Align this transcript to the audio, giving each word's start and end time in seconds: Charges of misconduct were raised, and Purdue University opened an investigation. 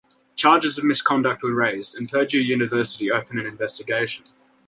Charges 0.35 0.79
of 0.79 0.83
misconduct 0.83 1.43
were 1.43 1.53
raised, 1.53 1.93
and 1.93 2.09
Purdue 2.09 2.41
University 2.41 3.11
opened 3.11 3.37
an 3.39 3.45
investigation. 3.45 4.25